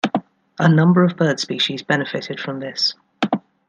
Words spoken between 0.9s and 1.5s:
of bird